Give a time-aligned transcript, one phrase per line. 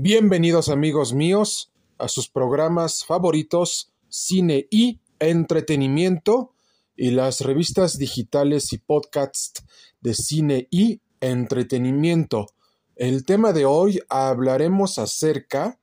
[0.00, 6.52] Bienvenidos amigos míos a sus programas favoritos Cine y Entretenimiento
[6.94, 9.64] y las revistas digitales y podcasts
[10.00, 12.46] de cine y entretenimiento.
[12.94, 15.80] El tema de hoy hablaremos acerca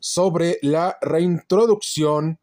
[0.00, 2.40] sobre la reintroducción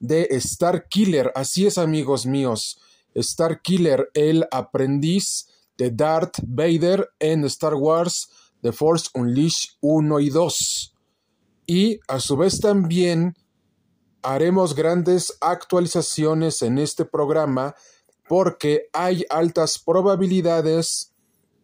[0.00, 1.32] de Star Killer.
[1.34, 2.78] Así es amigos míos,
[3.14, 5.48] Star Killer, el aprendiz
[5.78, 8.28] de Darth Vader en Star Wars
[8.62, 10.94] The Force Unleashed 1 y 2.
[11.66, 13.36] Y a su vez también
[14.22, 17.74] haremos grandes actualizaciones en este programa
[18.28, 21.14] porque hay altas probabilidades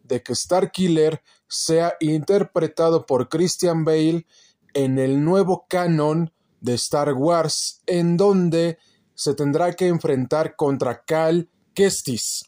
[0.03, 4.27] de que Star Killer sea interpretado por Christian Bale
[4.73, 8.79] en el nuevo canon de Star Wars, en donde
[9.15, 12.45] se tendrá que enfrentar contra Cal Kestis.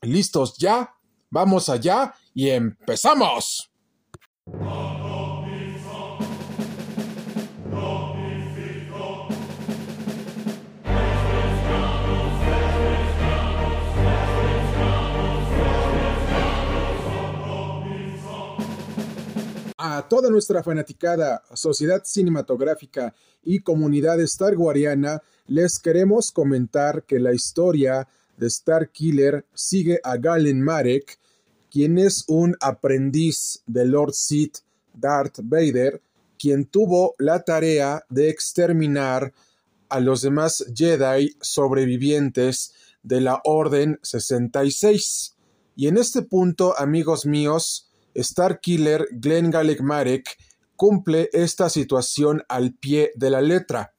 [0.00, 0.94] ¿Listos ya?
[1.30, 3.71] Vamos allá y empezamos.
[19.84, 27.32] A toda nuestra fanaticada sociedad cinematográfica y comunidad Star Wariana, les queremos comentar que la
[27.32, 31.18] historia de Star Killer sigue a Galen Marek,
[31.72, 34.58] quien es un aprendiz de Lord Sith
[34.92, 36.02] Darth Vader,
[36.38, 39.32] quien tuvo la tarea de exterminar
[39.88, 45.34] a los demás Jedi sobrevivientes de la Orden 66.
[45.74, 50.36] Y en este punto, amigos míos, Star Killer Glenn Galek Marek
[50.76, 53.94] cumple esta situación al pie de la letra,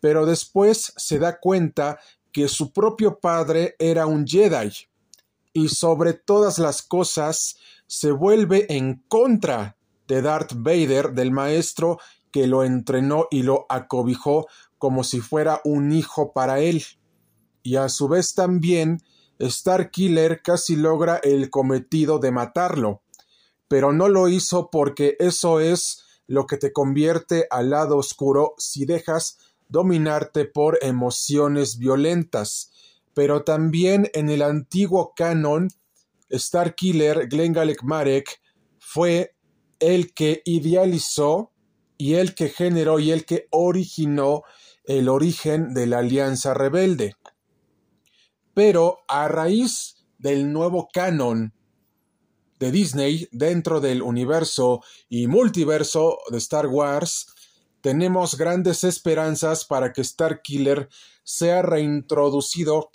[0.00, 1.98] pero después se da cuenta
[2.30, 4.70] que su propio padre era un Jedi
[5.58, 7.56] y sobre todas las cosas
[7.88, 11.98] se vuelve en contra de Darth Vader, del maestro
[12.30, 14.46] que lo entrenó y lo acobijó
[14.78, 16.84] como si fuera un hijo para él.
[17.64, 19.02] Y a su vez también
[19.40, 23.02] Star Killer casi logra el cometido de matarlo,
[23.66, 28.84] pero no lo hizo porque eso es lo que te convierte al lado oscuro si
[28.84, 29.38] dejas
[29.68, 32.70] dominarte por emociones violentas
[33.18, 35.66] pero también en el antiguo canon,
[36.28, 38.40] Star Killer Glenn Galek Marek
[38.78, 39.34] fue
[39.80, 41.50] el que idealizó
[41.96, 44.44] y el que generó y el que originó
[44.84, 47.16] el origen de la Alianza Rebelde.
[48.54, 51.52] Pero a raíz del nuevo canon
[52.60, 57.34] de Disney dentro del universo y multiverso de Star Wars,
[57.80, 60.88] tenemos grandes esperanzas para que Star Killer
[61.24, 62.92] sea reintroducido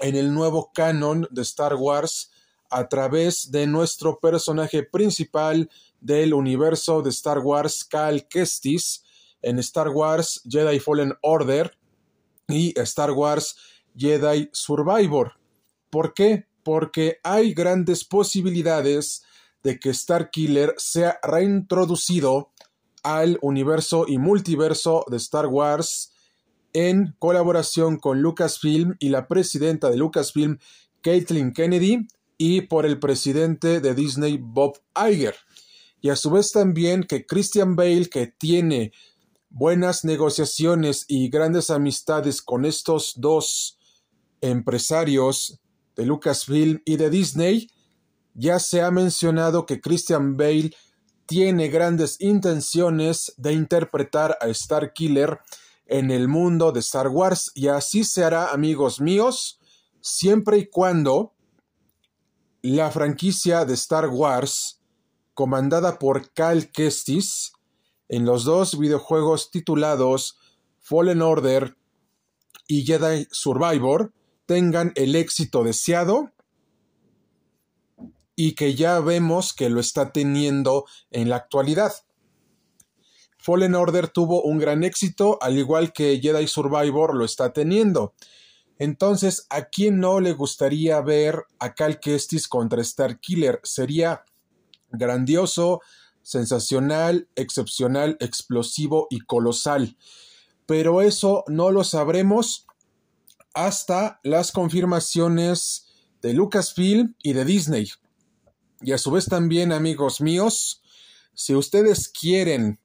[0.00, 2.30] en el nuevo canon de Star Wars
[2.70, 5.70] a través de nuestro personaje principal
[6.00, 9.04] del universo de Star Wars, Cal Kestis,
[9.42, 11.76] en Star Wars Jedi Fallen Order
[12.48, 13.56] y Star Wars
[13.96, 15.34] Jedi Survivor.
[15.90, 16.46] ¿Por qué?
[16.62, 19.24] Porque hay grandes posibilidades
[19.62, 22.50] de que Star Killer sea reintroducido
[23.02, 26.11] al universo y multiverso de Star Wars
[26.72, 30.58] en colaboración con Lucasfilm y la presidenta de Lucasfilm,
[31.02, 32.06] Caitlin Kennedy,
[32.38, 35.36] y por el presidente de Disney, Bob Iger.
[36.00, 38.92] Y a su vez también que Christian Bale, que tiene
[39.48, 43.78] buenas negociaciones y grandes amistades con estos dos
[44.40, 45.60] empresarios
[45.94, 47.68] de Lucasfilm y de Disney,
[48.34, 50.72] ya se ha mencionado que Christian Bale
[51.26, 55.38] tiene grandes intenciones de interpretar a Star Killer
[55.86, 59.60] en el mundo de Star Wars y así se hará, amigos míos,
[60.00, 61.34] siempre y cuando
[62.62, 64.80] la franquicia de Star Wars,
[65.34, 67.52] comandada por Cal Kestis,
[68.08, 70.38] en los dos videojuegos titulados
[70.78, 71.76] Fallen Order
[72.66, 74.12] y Jedi Survivor,
[74.46, 76.32] tengan el éxito deseado
[78.36, 81.92] y que ya vemos que lo está teniendo en la actualidad.
[83.42, 88.14] Fallen Order tuvo un gran éxito, al igual que Jedi Survivor lo está teniendo.
[88.78, 93.58] Entonces, ¿a quién no le gustaría ver a Cal Kestis contra Star Killer?
[93.64, 94.24] Sería
[94.90, 95.80] grandioso,
[96.22, 99.96] sensacional, excepcional, explosivo y colosal.
[100.64, 102.66] Pero eso no lo sabremos
[103.54, 105.88] hasta las confirmaciones
[106.22, 107.90] de Lucasfilm y de Disney.
[108.82, 110.80] Y a su vez también, amigos míos,
[111.34, 112.78] si ustedes quieren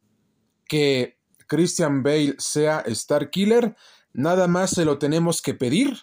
[0.67, 1.17] que
[1.47, 3.75] Christian Bale sea Star Killer,
[4.13, 5.97] nada más se lo tenemos que pedir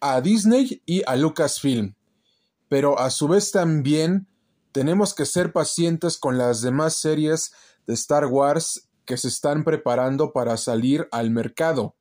[0.00, 1.94] a Disney y a Lucasfilm.
[2.68, 4.26] Pero a su vez también
[4.72, 7.52] tenemos que ser pacientes con las demás series
[7.86, 11.94] de Star Wars que se están preparando para salir al mercado,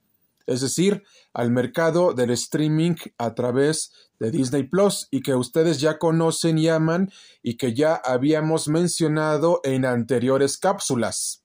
[0.47, 1.03] es decir,
[1.33, 6.67] al mercado del streaming a través de Disney Plus y que ustedes ya conocen y
[6.67, 7.11] aman
[7.41, 11.42] y que ya habíamos mencionado en anteriores cápsulas.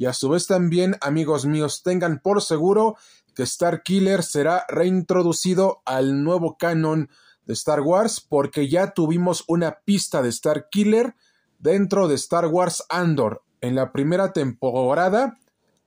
[0.00, 2.96] Y a su vez también, amigos míos, tengan por seguro
[3.34, 7.10] que Star Killer será reintroducido al nuevo canon
[7.44, 11.16] de Star Wars porque ya tuvimos una pista de Star Killer
[11.58, 15.38] dentro de Star Wars Andor en la primera temporada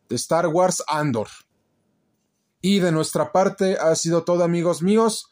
[0.09, 1.29] de Star Wars Andor.
[2.61, 5.31] Y de nuestra parte ha sido todo amigos míos,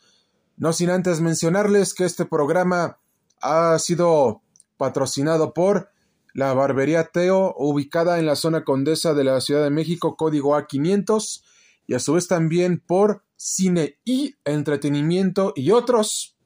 [0.57, 2.97] no sin antes mencionarles que este programa
[3.43, 4.41] ha sido
[4.77, 5.91] patrocinado por
[6.33, 11.43] la Barbería Teo, ubicada en la zona condesa de la Ciudad de México, código A500,
[11.87, 16.37] y a su vez también por Cine y Entretenimiento y otros.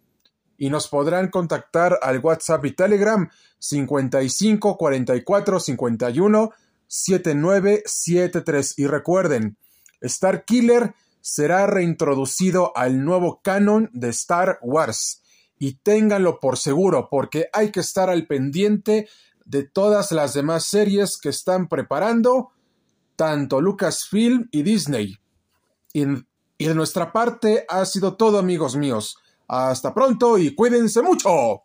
[0.57, 3.29] Y nos podrán contactar al WhatsApp y Telegram
[3.59, 6.51] 55 44 51
[6.87, 8.73] 7973.
[8.77, 9.57] Y recuerden,
[10.01, 15.21] Star Killer será reintroducido al nuevo canon de Star Wars.
[15.57, 19.07] Y ténganlo por seguro, porque hay que estar al pendiente
[19.45, 22.51] de todas las demás series que están preparando,
[23.15, 25.17] tanto Lucasfilm y Disney.
[25.93, 29.17] Y, de nuestra parte ha sido todo, amigos míos.
[29.47, 31.63] Hasta pronto y cuídense mucho.